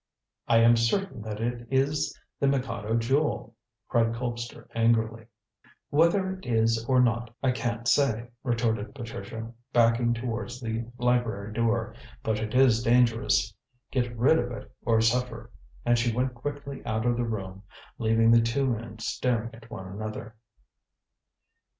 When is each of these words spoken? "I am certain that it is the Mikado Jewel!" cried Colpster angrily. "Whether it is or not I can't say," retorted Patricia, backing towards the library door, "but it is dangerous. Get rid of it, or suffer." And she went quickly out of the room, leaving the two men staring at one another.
"I 0.47 0.57
am 0.61 0.77
certain 0.77 1.21
that 1.21 1.39
it 1.39 1.67
is 1.69 2.19
the 2.39 2.47
Mikado 2.47 2.95
Jewel!" 2.97 3.55
cried 3.87 4.13
Colpster 4.15 4.67
angrily. 4.73 5.27
"Whether 5.91 6.31
it 6.33 6.47
is 6.47 6.83
or 6.89 6.99
not 6.99 7.31
I 7.43 7.51
can't 7.51 7.87
say," 7.87 8.29
retorted 8.43 8.95
Patricia, 8.95 9.53
backing 9.73 10.15
towards 10.15 10.59
the 10.59 10.87
library 10.97 11.53
door, 11.53 11.93
"but 12.23 12.39
it 12.39 12.55
is 12.55 12.81
dangerous. 12.81 13.53
Get 13.91 14.17
rid 14.17 14.39
of 14.39 14.51
it, 14.51 14.73
or 14.83 15.01
suffer." 15.01 15.51
And 15.85 15.99
she 15.99 16.11
went 16.11 16.33
quickly 16.33 16.83
out 16.83 17.05
of 17.05 17.15
the 17.15 17.23
room, 17.25 17.61
leaving 17.99 18.31
the 18.31 18.41
two 18.41 18.65
men 18.65 18.97
staring 18.97 19.53
at 19.53 19.69
one 19.69 19.85
another. 19.85 20.35